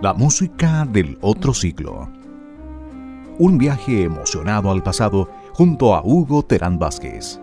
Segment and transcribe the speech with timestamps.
[0.00, 2.08] la música del otro siglo.
[3.38, 7.40] Un viaje emocionado al pasado junto a Hugo Terán Vázquez.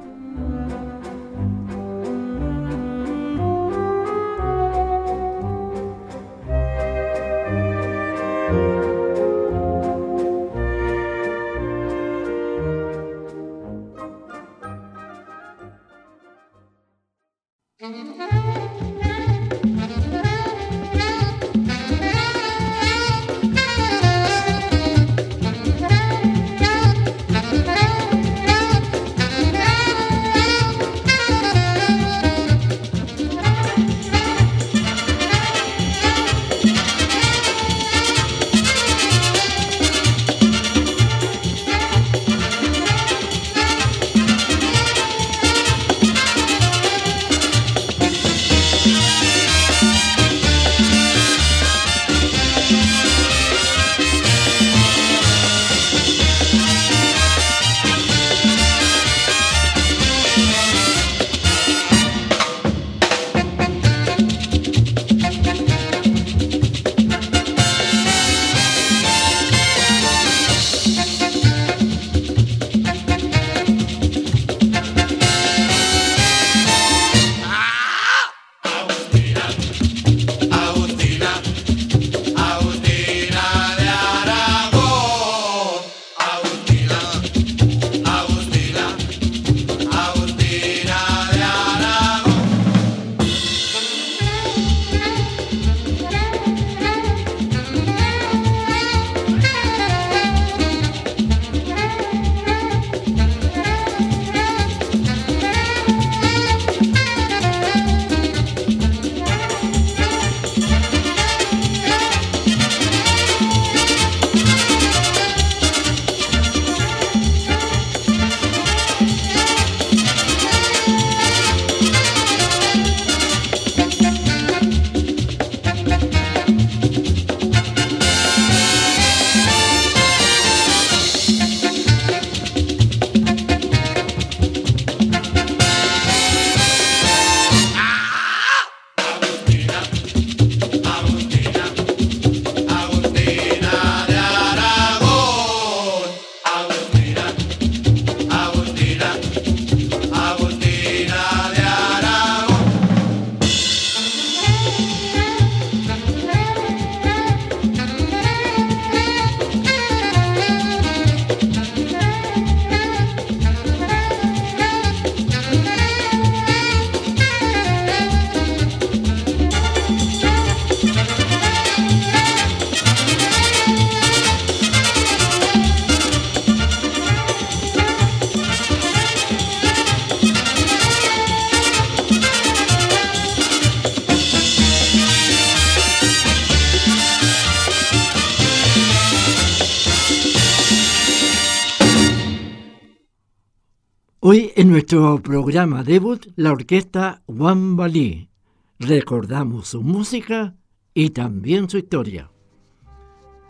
[194.85, 198.29] Nuestro programa debut, la orquesta Wambali.
[198.77, 200.53] Recordamos su música
[200.93, 202.29] y también su historia.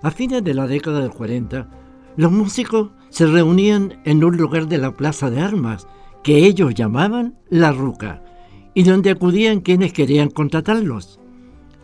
[0.01, 1.69] A fines de la década del 40,
[2.15, 5.89] los músicos se reunían en un lugar de la Plaza de Armas
[6.23, 8.23] que ellos llamaban La Ruca
[8.73, 11.19] y donde acudían quienes querían contratarlos.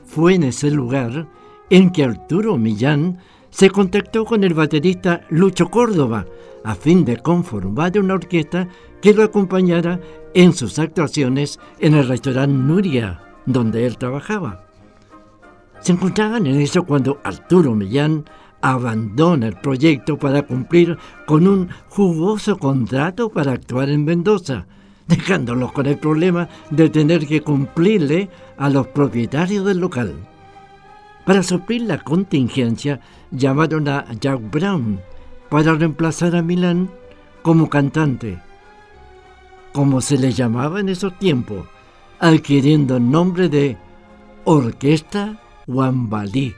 [0.05, 1.27] Fue en ese lugar
[1.69, 3.17] en que Arturo Millán
[3.49, 6.25] se contactó con el baterista Lucho Córdoba
[6.63, 8.69] a fin de conformar una orquesta
[9.01, 9.99] que lo acompañara
[10.33, 14.65] en sus actuaciones en el restaurante Nuria, donde él trabajaba.
[15.81, 18.25] Se encontraban en eso cuando Arturo Millán
[18.61, 24.67] abandona el proyecto para cumplir con un jugoso contrato para actuar en Mendoza,
[25.07, 30.13] dejándolos con el problema de tener que cumplirle a los propietarios del local.
[31.25, 32.99] Para suplir la contingencia,
[33.31, 34.99] llamaron a Jack Brown
[35.49, 36.89] para reemplazar a Milán
[37.41, 38.39] como cantante,
[39.73, 41.65] como se le llamaba en esos tiempos,
[42.19, 43.77] adquiriendo el nombre de
[44.43, 46.55] Orquesta Wambalí.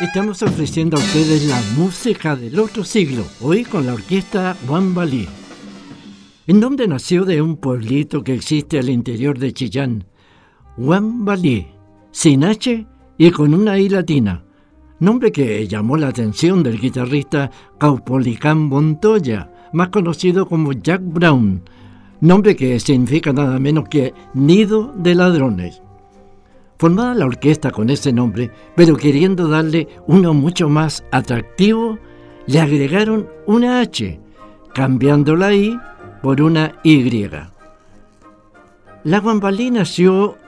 [0.00, 5.28] Estamos ofreciendo a ustedes la música del otro siglo, hoy con la orquesta Wambali.
[6.46, 10.06] El nombre nació de un pueblito que existe al interior de Chillán,
[10.78, 11.66] Wambali,
[12.12, 12.86] sin H
[13.18, 14.42] y con una I latina,
[15.00, 21.62] nombre que llamó la atención del guitarrista Caupolicán Montoya, más conocido como Jack Brown,
[22.22, 25.82] nombre que significa nada menos que nido de ladrones.
[26.80, 31.98] Formada la orquesta con ese nombre, pero queriendo darle uno mucho más atractivo,
[32.46, 34.18] le agregaron una H,
[34.72, 35.78] cambiando la I
[36.22, 37.28] por una Y.
[39.04, 40.38] La Guambalí nació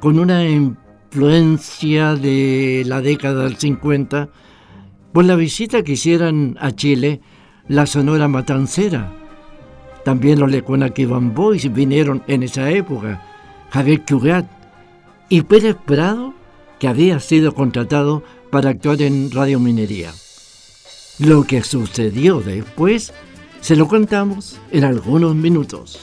[0.00, 4.30] con una influencia de la década del 50
[5.12, 7.20] por la visita que hicieron a Chile
[7.68, 9.12] la Sonora Matancera.
[10.06, 10.90] También los Lecuona
[11.34, 13.22] Boys vinieron en esa época,
[13.68, 14.61] Javier Cugat,
[15.28, 16.34] y Pérez Prado,
[16.78, 20.12] que había sido contratado para actuar en Radio Minería.
[21.18, 23.12] Lo que sucedió después
[23.60, 26.00] se lo contamos en algunos minutos.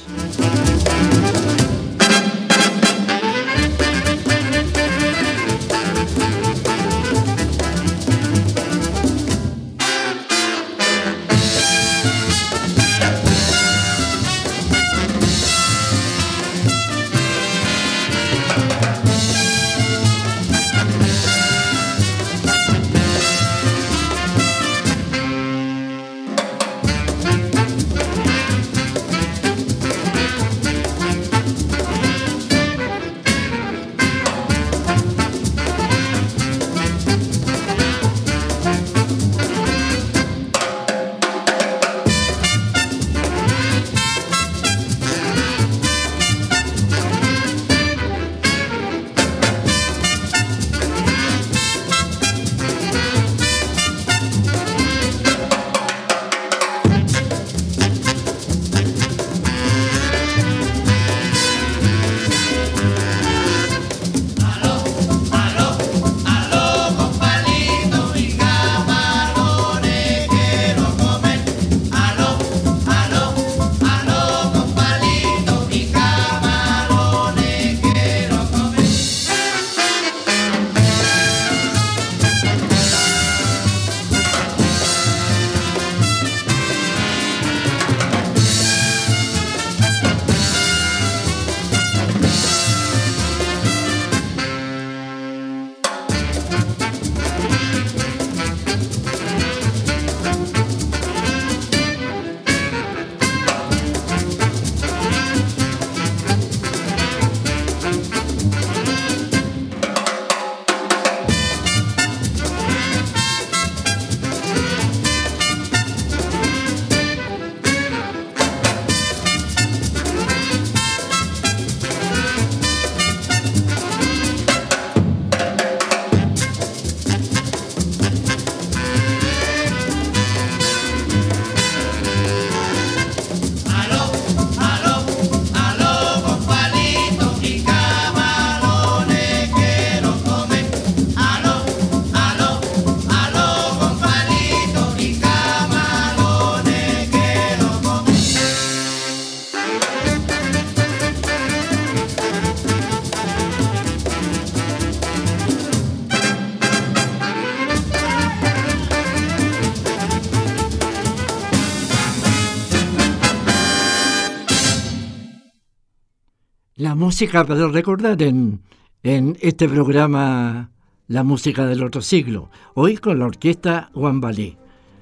[166.79, 168.61] Música para recordar en,
[169.03, 170.71] en este programa
[171.07, 174.57] La música del otro siglo, hoy con la orquesta Guambalí.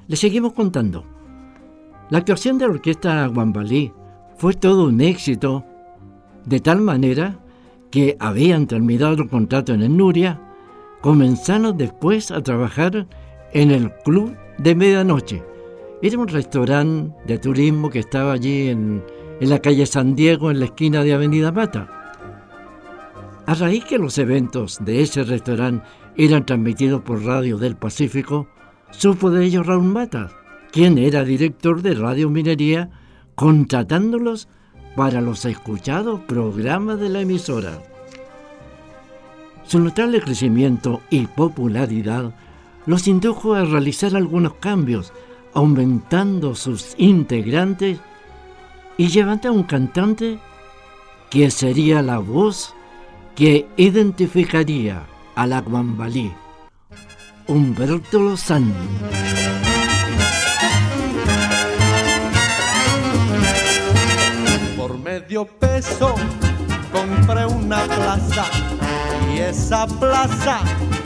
[0.08, 1.06] Le seguimos contando.
[2.10, 3.94] La actuación de la orquesta Guambalí
[4.38, 5.66] fue todo un éxito,
[6.46, 7.40] de tal manera
[7.92, 10.42] que habían terminado el contrato en el Nuria,
[11.02, 13.08] comenzaron después a trabajar
[13.54, 15.44] en el Club de Medianoche.
[16.02, 19.04] Era un restaurante de turismo que estaba allí en,
[19.40, 21.88] en la calle San Diego, en la esquina de Avenida Mata.
[23.46, 25.86] A raíz que los eventos de ese restaurante
[26.18, 28.48] eran transmitidos por Radio del Pacífico,
[28.92, 30.32] supo de ellos Raúl Mata,
[30.72, 32.90] quien era director de Radio Minería,
[33.36, 34.48] contratándolos
[34.96, 37.80] para los escuchados programas de la emisora.
[39.66, 42.34] Su notable crecimiento y popularidad
[42.86, 45.14] los indujo a realizar algunos cambios,
[45.54, 48.00] aumentando sus integrantes
[48.98, 50.40] y llevando a un cantante
[51.30, 52.74] que sería la voz
[53.36, 56.34] que identificaría a la Guambalí,
[57.48, 58.74] Humberto Lozano.
[64.76, 66.16] Por medio peso
[66.92, 68.46] compré una plaza
[69.32, 70.62] y esa plaza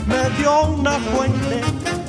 [0.07, 1.61] me dio una fuente.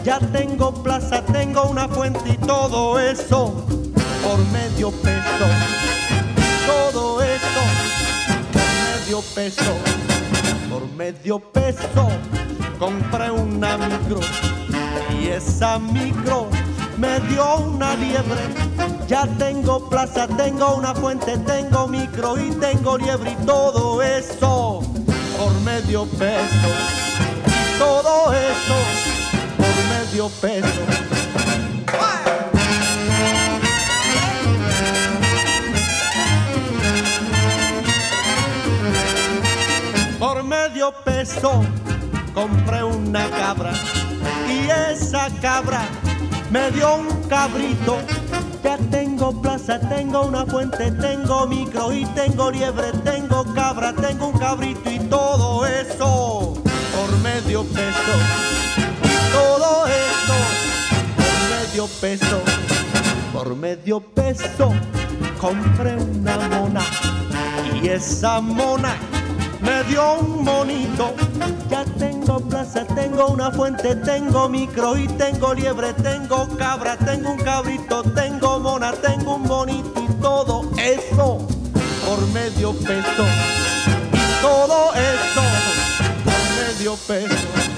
[0.04, 3.81] Ya tengo plaza, tengo una fuente y todo eso
[4.22, 5.46] por medio peso.
[6.66, 7.62] Todo eso
[8.52, 8.62] por
[8.96, 9.74] medio peso.
[10.70, 12.08] Por medio peso
[12.78, 14.20] compré una micro
[15.20, 16.48] y esa micro
[16.96, 18.42] me dio una liebre.
[19.08, 24.82] Ya tengo plaza, tengo una fuente, tengo micro y tengo liebre y todo eso
[25.36, 26.68] por medio peso.
[27.78, 28.76] Todo eso
[29.58, 31.11] por medio peso.
[40.72, 41.62] Medio peso
[42.32, 43.72] compré una cabra
[44.48, 45.82] y esa cabra
[46.50, 47.98] me dio un cabrito.
[48.64, 54.38] Ya tengo plaza, tengo una fuente, tengo micro y tengo liebre, tengo cabra, tengo un
[54.38, 56.54] cabrito y todo eso
[56.96, 58.14] por medio peso.
[59.30, 60.36] Todo eso
[61.16, 62.40] por medio peso.
[63.34, 64.72] Por medio peso
[65.38, 66.82] compré una mona
[67.82, 68.96] y esa mona
[69.62, 71.14] me dio un monito.
[71.70, 77.38] Ya tengo plaza, tengo una fuente, tengo micro y tengo liebre, tengo cabra, tengo un
[77.38, 81.38] cabrito, tengo mona, tengo un monito y todo eso
[82.06, 83.24] por medio peso.
[84.12, 85.42] Y todo eso
[86.24, 87.71] por medio peso.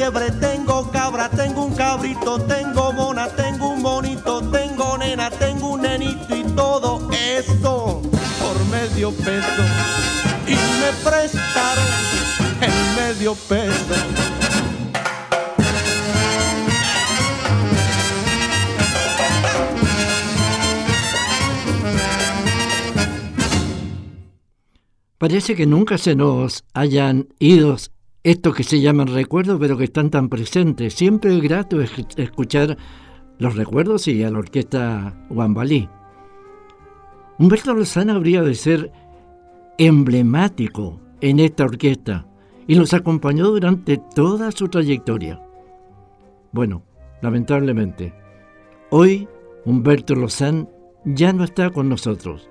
[0.00, 5.82] Liebre, tengo cabra, tengo un cabrito, tengo mona, tengo un monito, tengo nena, tengo un
[5.82, 8.00] nenito y todo eso
[8.40, 9.62] por medio peso.
[10.46, 11.84] Y me prestaron
[12.62, 13.94] el medio peso.
[25.18, 27.76] Parece que nunca se nos hayan ido
[28.22, 30.94] estos que se llaman recuerdos, pero que están tan presentes.
[30.94, 32.76] Siempre es grato es- escuchar
[33.38, 35.88] los recuerdos y a la orquesta Guambalí.
[37.38, 38.92] Humberto Lozano habría de ser
[39.78, 42.26] emblemático en esta orquesta
[42.66, 45.40] y los acompañó durante toda su trayectoria.
[46.52, 46.82] Bueno,
[47.22, 48.12] lamentablemente,
[48.90, 49.26] hoy
[49.64, 50.68] Humberto Lozano
[51.04, 52.48] ya no está con nosotros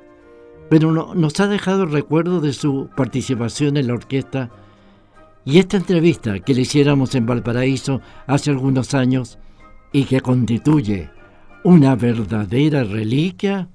[0.69, 4.51] pero no- nos ha dejado el recuerdo de su participación en la orquesta
[5.45, 9.39] y esta entrevista que le hiciéramos en Valparaíso hace algunos años
[9.91, 11.09] y que constituye
[11.63, 13.67] una verdadera reliquia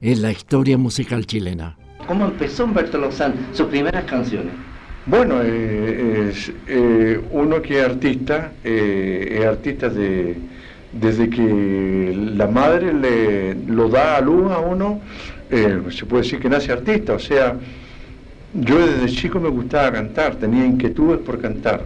[0.00, 1.76] en la historia musical chilena.
[2.06, 4.52] ¿Cómo empezó Humberto Lozano sus primeras canciones?
[5.06, 10.36] Bueno, eh, es, eh, uno que es artista, eh, es artista de,
[10.92, 15.00] desde que la madre le lo da a luz a uno,
[15.50, 17.56] eh, se puede decir que nace artista, o sea,
[18.54, 21.82] yo desde chico me gustaba cantar, tenía inquietudes por cantar,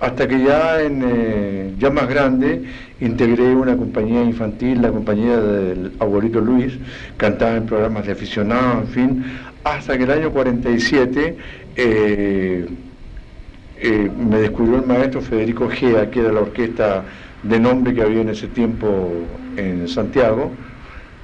[0.00, 2.64] hasta que ya, en, eh, ya más grande
[3.00, 6.74] integré una compañía infantil, la compañía del abuelito Luis,
[7.16, 9.24] cantaba en programas de aficionados, en fin,
[9.64, 11.36] hasta que el año 47
[11.76, 12.66] eh,
[13.78, 17.04] eh, me descubrió el maestro Federico Gea, que era la orquesta
[17.42, 20.52] de nombre que había en ese tiempo en Santiago,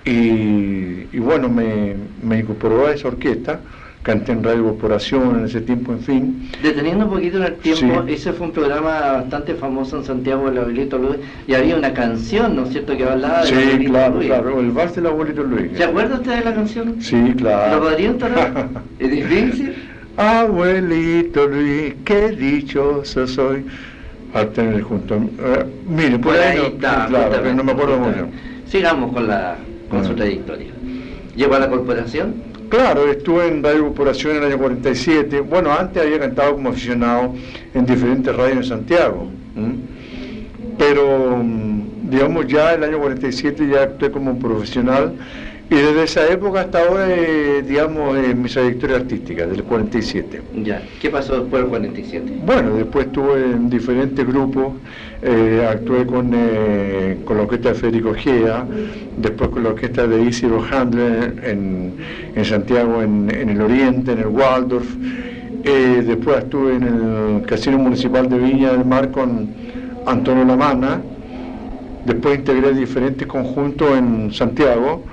[0.04, 3.61] y, y bueno, me, me incorporó a esa orquesta,
[4.02, 6.50] canté en Radio Corporación en ese tiempo, en fin.
[6.62, 8.12] Deteniendo un poquito en el tiempo, Sí.
[8.12, 11.16] ese fue un programa bastante famoso en Santiago, el abuelito Luis,
[11.47, 14.26] y había una canción, ¿no es cierto?, que hablaba del Sí, abuelito claro, Luis.
[14.26, 15.71] claro, el vals del abuelito Luis.
[15.76, 16.97] ¿Se acuerda usted de la canción?
[17.00, 17.76] Sí, claro.
[17.76, 18.68] ¿Lo podría entonar?
[18.99, 19.75] ¿Es difícil?
[20.16, 23.64] Abuelito Luis, qué dichoso soy
[24.35, 25.30] al tener junto a mí.
[25.38, 28.26] Eh, mire, por, ahí, no, está, claro, pero no me acuerdo mucho.
[28.68, 29.56] Sigamos con, la,
[29.88, 30.16] con su Ah.
[30.16, 30.68] trayectoria.
[31.37, 32.35] Llegó a la corporación,
[32.72, 35.40] Claro, estuve en Radio Corporación en el año 47.
[35.42, 37.35] Bueno, antes había cantado como aficionado
[37.74, 39.28] en diferentes radios en Santiago.
[40.78, 45.12] Pero, mm, digamos, ya en el año 47 ya actué como profesional
[45.72, 50.42] y desde esa época hasta ahora, eh, digamos, en mi trayectoria artística, del 47.
[50.62, 52.40] Ya, ¿qué pasó después del 47?
[52.44, 54.74] Bueno, después estuve en diferentes grupos,
[55.22, 58.66] eh, actué con, eh, con la orquesta de Federico Gea,
[59.16, 61.94] después con la orquesta de Isidro Handler en,
[62.35, 64.94] en Santiago, en, en, el Oriente, en el Waldorf.
[65.64, 69.48] después estuve en el Casino Municipal de Viña del Mar con
[70.04, 71.00] Antonio Lamana.
[72.04, 75.04] Después integré diferentes conjuntos en Santiago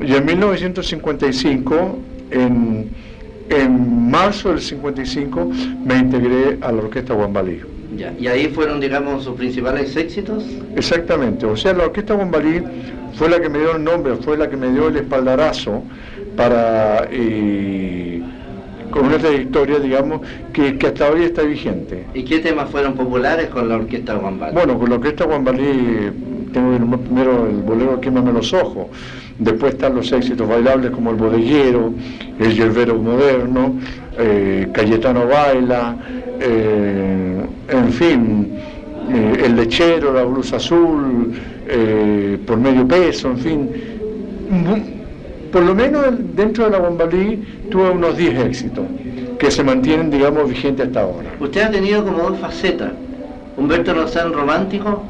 [0.00, 1.98] y en 1955,
[2.30, 2.90] en,
[3.50, 5.50] en marzo del 55,
[5.84, 7.60] me integré a la Orquesta Guambalí.
[7.96, 10.44] Ya, ¿Y ahí fueron, digamos, sus principales éxitos?
[10.76, 12.62] Exactamente, o sea, la Orquesta Guambalí
[13.14, 15.82] fue la que me dio el nombre, fue la que me dio el espaldarazo
[16.36, 17.08] para...
[18.90, 20.20] con una trayectoria, digamos,
[20.52, 22.04] que, que, hasta hoy está vigente.
[22.14, 24.54] ¿Y qué temas fueron populares con la Orquesta Guambalí?
[24.54, 26.10] Bueno, con la Orquesta Guambalí
[26.52, 28.86] tengo primero el bolero Quémame los ojos,
[29.38, 31.92] después están los éxitos bailables como el bodeguero,
[32.38, 33.74] el yerbero moderno,
[34.18, 35.96] eh, Cayetano Baila,
[36.40, 38.48] eh, en fin,
[39.10, 41.32] eh, el lechero, la blusa azul,
[42.46, 43.70] por medio peso, en fin.
[45.52, 48.86] Por lo menos dentro de la bombalí tuve unos 10 éxitos
[49.38, 51.30] que se mantienen, digamos, vigentes hasta ahora.
[51.38, 52.92] Usted ha tenido como dos facetas,
[53.56, 55.02] Humberto Lozán romántico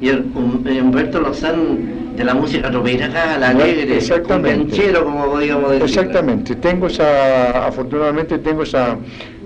[0.00, 4.92] y Humberto Lozán de la música tropera la alegre, Exactamente.
[4.92, 5.84] como podríamos decir.
[5.84, 8.96] Exactamente, tengo esa, afortunadamente tengo esa,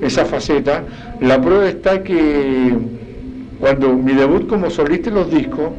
[0.01, 0.83] esa faceta.
[1.21, 2.75] La prueba está que
[3.59, 5.71] cuando mi debut como solista en los discos,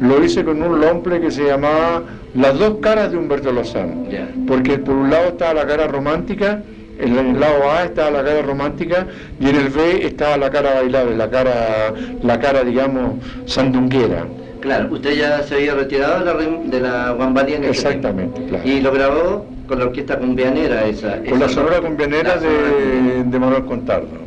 [0.00, 2.02] lo hice con un lomple que se llamaba
[2.34, 4.06] Las dos caras de Humberto Lozán.
[4.46, 6.62] Porque por un lado estaba la cara romántica,
[6.98, 9.06] en el lado A estaba la cara romántica
[9.38, 13.14] y en el B estaba la cara bailable, la cara, la cara digamos,
[13.46, 14.26] sandunguera.
[14.60, 18.68] Claro, usted ya se había retirado de la, de en Exactamente, claro.
[18.68, 21.22] Y lo grabó con la orquesta cumbianera esa.
[21.24, 24.20] Con la sonora cumbianera de, de, Manuel Contardo.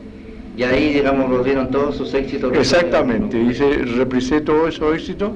[0.58, 2.52] Y ahí, digamos, volvieron todos sus éxitos.
[2.56, 5.32] Exactamente, y se reprisé todos esos éxitos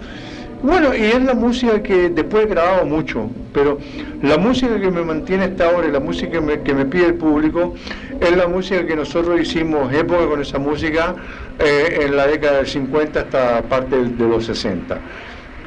[0.63, 3.77] bueno, y es la música que después he grabado mucho, pero
[4.21, 7.75] la música que me mantiene hasta ahora, la música que me, pide el público,
[8.19, 11.15] es la música que nosotros hicimos época con esa música
[11.59, 14.97] eh, en la década del 50 hasta parte de los 60.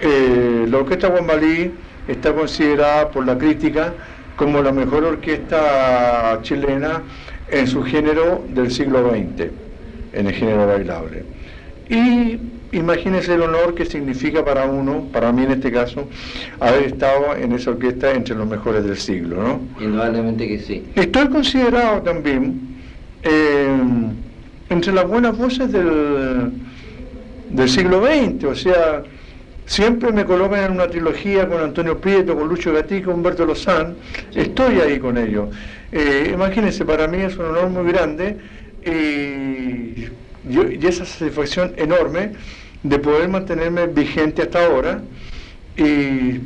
[0.00, 1.72] Eh, la Orquesta Guambalí
[2.08, 3.94] está considerada por la crítica
[4.36, 7.02] como la mejor orquesta chilena
[7.48, 9.50] en su género del siglo XX,
[10.14, 11.24] en el género bailable.
[11.88, 12.38] Y
[12.72, 16.08] imagínese el honor que significa para uno, para mí en este caso,
[16.58, 19.60] haber estado en esa orquesta entre los mejores del siglo, ¿no?
[19.84, 20.84] Indudablemente que sí.
[20.94, 22.60] Estoy considerado también
[23.22, 23.68] eh,
[24.68, 26.52] entre las buenas voces del,
[27.50, 29.02] del siglo XX, o sea,
[29.66, 33.96] siempre me colocan en una trilogía con Antonio Prieto, con Lucho Gatica, Humberto Lozán,
[34.34, 35.48] estoy ahí con ellos.
[35.92, 38.36] Eh, imagínense, para mí es un honor muy grande
[38.86, 40.06] y,
[40.48, 42.32] y esa satisfacción enorme
[42.82, 45.02] de poder mantenerme vigente hasta ahora
[45.76, 46.40] y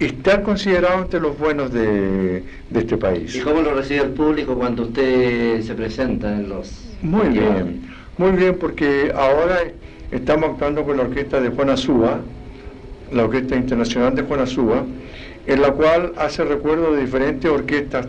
[0.00, 2.42] estar considerado entre los buenos de,
[2.74, 3.36] este país.
[3.36, 6.86] ¿Y cómo lo recibe el público cuando usted se presenta en los...
[7.02, 7.82] Muy bien,
[8.16, 9.58] muy bien, porque ahora
[10.10, 12.20] estamos actuando con la orquesta de Juan Azúa,
[13.12, 14.84] la Orquesta Internacional de Juan Azúa,
[15.46, 18.06] en la cual hace recuerdo de diferentes orquestas,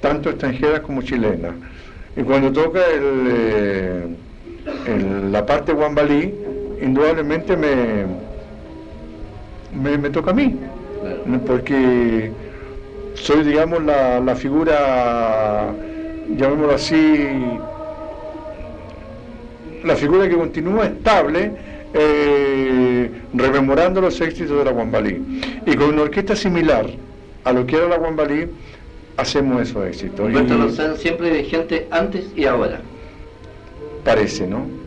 [0.00, 1.54] tanto extranjeras como chilenas.
[2.16, 4.06] Y cuando toca el, eh,
[5.30, 6.34] la parte guambalí,
[6.80, 8.06] indudablemente me,
[9.98, 10.56] me, toca a mí,
[11.46, 12.30] porque
[13.14, 15.72] soy, digamos, la, la figura,
[16.36, 17.28] llamémoslo así,
[19.84, 21.52] la figura que continúa estable,
[21.94, 25.42] eh, rememorando los éxitos de la Guambalí.
[25.66, 26.86] Y con una orquesta similar
[27.44, 28.48] a lo que era la Guambalí,
[29.16, 30.26] hacemos esos éxitos.
[30.26, 32.80] Humberto siempre vigente antes y ahora.
[34.04, 34.79] Parece, ¿no?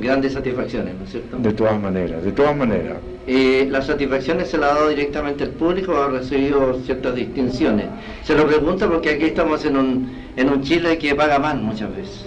[0.00, 1.36] Grandes satisfacciones, ¿no es cierto?
[1.38, 2.98] De todas maneras, de todas maneras.
[3.26, 7.86] Eh, ¿Las satisfacciones se las ha dado directamente al público o ha recibido ciertas distinciones?
[8.24, 11.94] Se lo pregunto porque aquí estamos en un, en un Chile que paga más muchas
[11.94, 12.26] veces.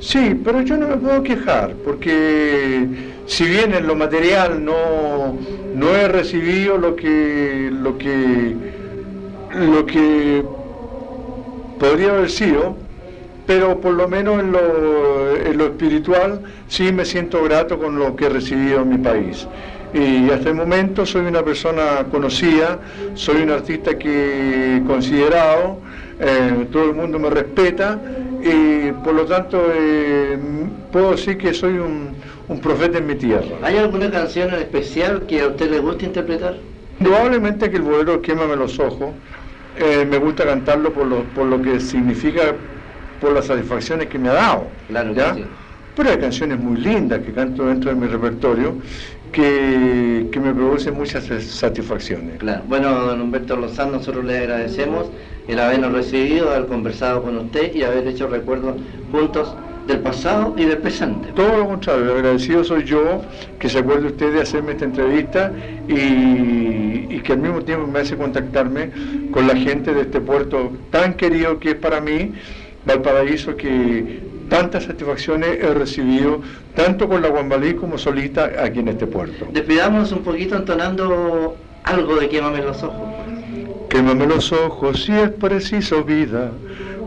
[0.00, 2.86] Sí, pero yo no me puedo quejar, porque
[3.26, 5.38] si bien en lo material no,
[5.74, 8.54] no he recibido lo que, lo que,
[9.54, 10.44] lo que
[11.78, 12.76] podría haber sido,
[13.46, 18.16] pero por lo menos en lo, en lo, espiritual sí me siento grato con lo
[18.16, 19.46] que he recibido en mi país.
[19.92, 22.80] Y hasta el momento soy una persona conocida,
[23.14, 25.78] soy un artista que considerado,
[26.18, 28.00] eh, todo el mundo me respeta
[28.42, 30.36] y por lo tanto eh,
[30.90, 32.10] puedo decir que soy un,
[32.48, 33.56] un profeta en mi tierra.
[33.62, 36.56] ¿Hay alguna canción en especial que a usted le guste interpretar?
[36.98, 39.10] Probablemente que el bolero Quémame los ojos,
[39.78, 42.54] eh, me gusta cantarlo por lo, por lo que significa,
[43.24, 44.66] por las satisfacciones que me ha dado.
[44.88, 45.34] Claro ¿ya?
[45.34, 45.44] sí.
[45.96, 48.74] Pero hay canciones muy lindas que canto dentro de mi repertorio
[49.32, 52.38] que, que me producen muchas satisfacciones.
[52.38, 52.62] Claro.
[52.68, 55.06] Bueno, don Humberto Lozano, nosotros le agradecemos
[55.48, 58.76] el habernos recibido, haber conversado con usted y haber hecho recuerdos
[59.10, 59.54] juntos
[59.86, 61.28] del pasado y del presente.
[61.34, 63.22] Todo lo contrario, el agradecido soy yo
[63.58, 65.52] que se acuerde usted de hacerme esta entrevista
[65.88, 68.90] y, y que al mismo tiempo me hace contactarme
[69.30, 72.32] con la gente de este puerto tan querido que es para mí,
[72.86, 76.40] Valparaíso, que tantas satisfacciones he recibido,
[76.74, 79.46] tanto con la Guambalí como solita aquí en este puerto.
[79.52, 83.08] Despidámonos un poquito entonando algo de Quémame los ojos.
[83.88, 86.50] Quémame los ojos si es preciso vida,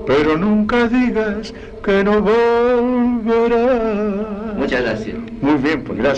[0.05, 3.65] pero nunca digas que no volverá.
[4.55, 5.17] Muchas gracias.
[5.41, 6.16] Muy bien, pues gracias.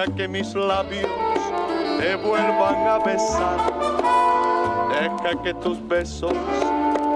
[0.00, 1.10] Deja que mis labios
[1.98, 3.58] te vuelvan a besar.
[4.88, 6.32] Deja que tus besos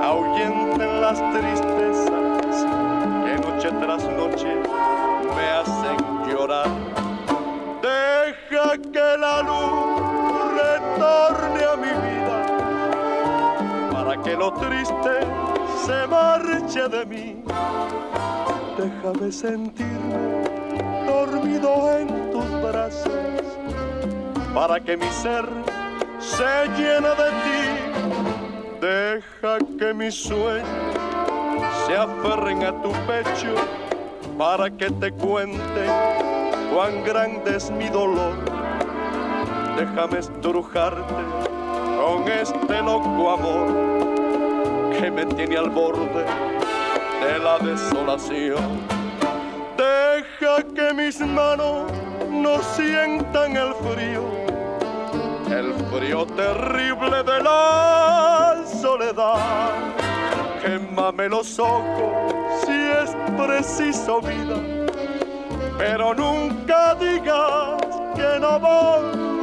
[0.03, 2.67] ahuyenten las tristezas
[3.25, 4.61] que noche tras noche
[5.35, 5.97] me hacen
[6.29, 6.69] llorar.
[7.81, 12.39] Deja que la luz retorne a mi vida
[13.93, 15.21] para que lo triste
[15.87, 17.45] se marche de mí.
[18.77, 20.45] Déjame sentirme
[21.07, 22.24] dormido en
[24.55, 25.47] para que mi ser
[26.19, 27.61] se llene de ti.
[28.81, 30.69] Deja que mis sueños
[31.87, 33.55] se aferren a tu pecho
[34.39, 35.87] para que te cuente
[36.73, 38.37] cuán grande es mi dolor.
[39.77, 41.15] Déjame estrujarte
[41.99, 46.25] con este loco amor que me tiene al borde
[47.25, 48.81] de la desolación.
[49.77, 51.91] Deja que mis manos
[52.35, 54.23] no sientan el frío,
[55.51, 59.75] el frío terrible de la soledad.
[60.63, 64.57] Quémame los ojos si es preciso vida,
[65.79, 67.81] pero nunca digas
[68.15, 69.34] que no volverás.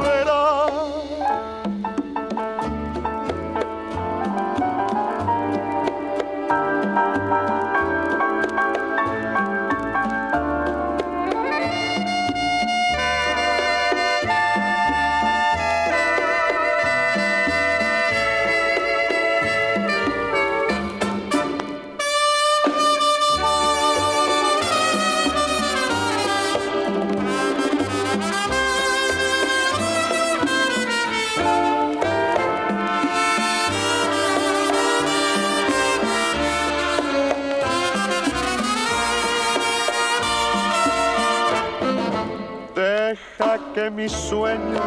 [43.81, 44.79] Que mis sueños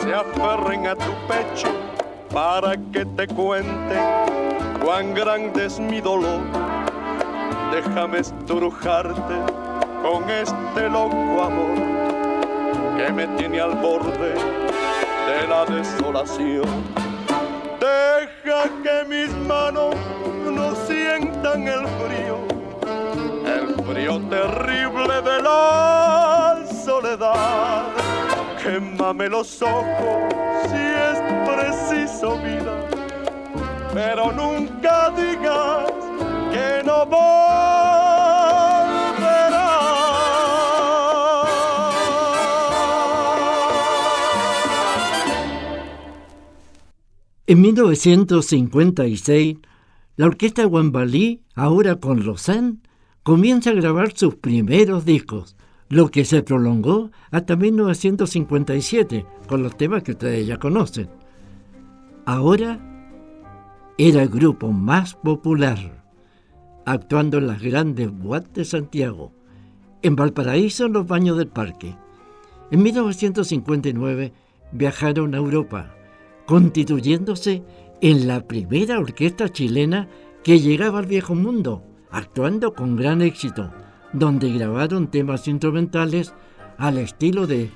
[0.00, 1.68] se aferren a tu pecho
[2.32, 4.02] para que te cuenten
[4.82, 6.40] cuán grande es mi dolor.
[7.70, 9.34] Déjame estrujarte
[10.02, 11.76] con este loco amor
[12.96, 14.32] que me tiene al borde
[15.28, 16.64] de la desolación.
[17.78, 19.94] Deja que mis manos
[20.50, 22.38] no sientan el frío,
[23.44, 25.37] el frío terrible de
[28.68, 30.34] Quémame los ojos
[30.68, 32.86] si es preciso vida,
[33.94, 35.90] pero nunca digas
[36.52, 37.48] que no volverás.
[47.46, 49.56] En 1956,
[50.16, 52.80] la orquesta Guambalí, ahora con Lausanne,
[53.22, 55.56] comienza a grabar sus primeros discos,
[55.88, 61.08] lo que se prolongó hasta 1957 con los temas que ustedes ya conocen.
[62.26, 62.78] Ahora
[63.96, 66.04] era el grupo más popular,
[66.84, 69.32] actuando en las grandes boates de Santiago,
[70.02, 71.96] en Valparaíso en los baños del parque.
[72.70, 74.32] En 1959
[74.72, 75.94] viajaron a Europa,
[76.46, 77.62] constituyéndose
[78.00, 80.08] en la primera orquesta chilena
[80.44, 83.72] que llegaba al viejo mundo, actuando con gran éxito,
[84.12, 86.32] donde grabaron temas instrumentales
[86.76, 87.70] al estilo de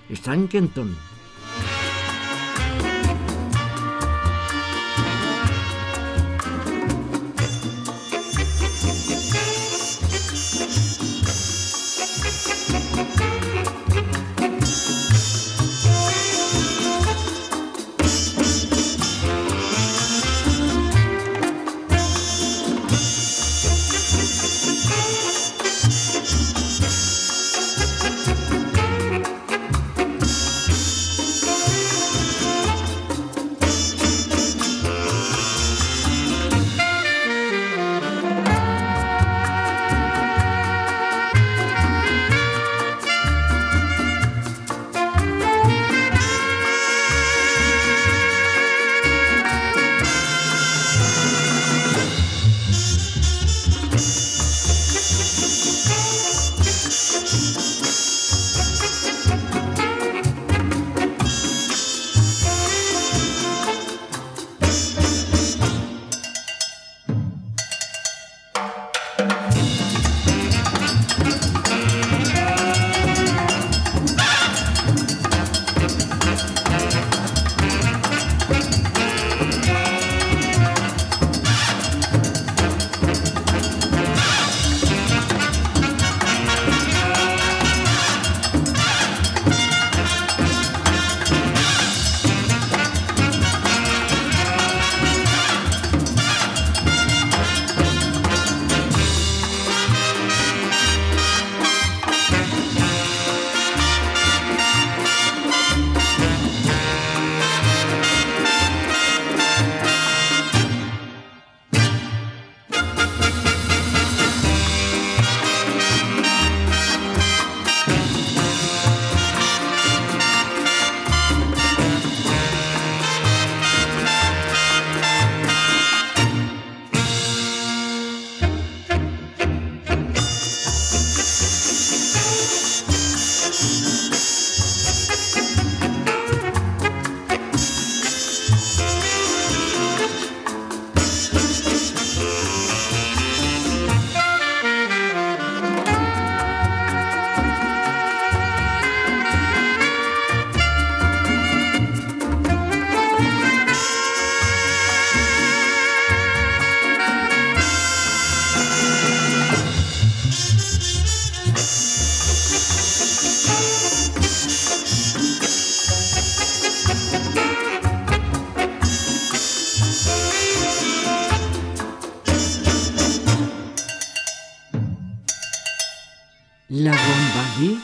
[176.73, 177.83] Kenton.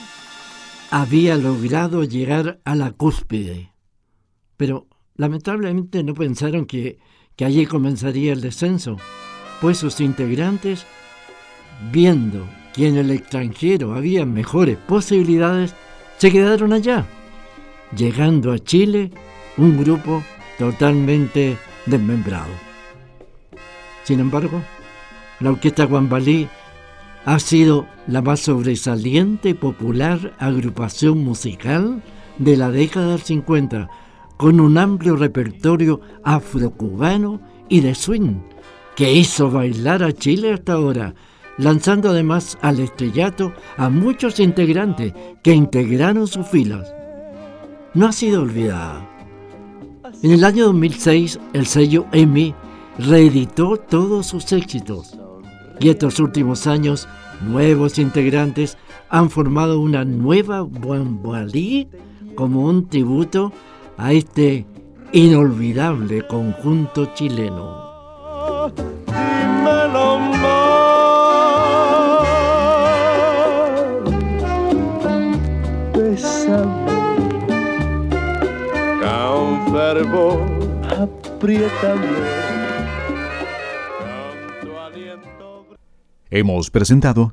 [0.90, 3.72] había logrado llegar a la cúspide.
[4.56, 6.98] Pero lamentablemente no pensaron que,
[7.36, 8.96] que allí comenzaría el descenso,
[9.60, 10.86] pues sus integrantes,
[11.92, 15.74] viendo que en el extranjero había mejores posibilidades,
[16.16, 17.06] se quedaron allá,
[17.94, 19.10] llegando a Chile
[19.58, 20.24] un grupo
[20.58, 22.52] totalmente desmembrado.
[24.04, 24.62] Sin embargo,
[25.40, 26.48] la orquesta Guambalí
[27.28, 32.02] ha sido la más sobresaliente y popular agrupación musical
[32.38, 33.90] de la década del 50,
[34.38, 38.38] con un amplio repertorio afrocubano y de swing,
[38.96, 41.14] que hizo bailar a Chile hasta ahora,
[41.58, 45.12] lanzando además al estrellato a muchos integrantes
[45.42, 46.90] que integraron sus filas.
[47.92, 49.06] No ha sido olvidada.
[50.22, 52.54] En el año 2006, el sello EMI
[52.98, 55.18] reeditó todos sus éxitos
[55.80, 57.08] y estos últimos años,
[57.40, 58.76] nuevos integrantes
[59.08, 61.88] han formado una nueva Buambalí
[62.34, 63.52] como un tributo
[63.96, 64.66] a este
[65.12, 67.88] inolvidable conjunto chileno.
[86.30, 87.32] Hemos presentado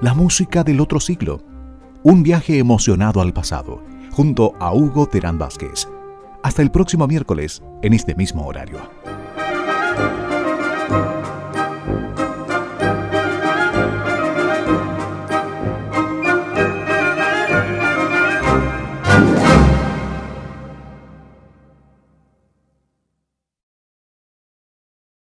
[0.00, 1.40] La música del otro siglo,
[2.02, 5.86] un viaje emocionado al pasado, junto a Hugo Terán Vázquez.
[6.42, 8.80] Hasta el próximo miércoles, en este mismo horario.